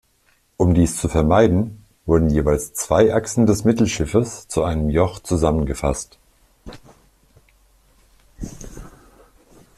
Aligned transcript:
Um 0.57 0.73
dies 0.73 0.97
zu 0.99 1.07
vermeiden, 1.09 1.85
wurden 2.07 2.31
jeweils 2.31 2.73
zwei 2.73 3.13
Achsen 3.13 3.45
des 3.45 3.65
Mittelschiffes 3.65 4.47
zu 4.47 4.63
einem 4.63 4.89
Joch 4.89 5.19
zusammengefasst. 5.19 6.17